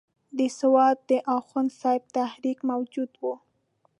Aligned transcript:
د 0.37 0.39
سوات 0.59 0.97
د 1.09 1.11
اخوند 1.37 1.69
صاحب 1.79 2.03
تحریک 2.17 2.59
موجود 2.71 3.11
وو. 3.21 3.33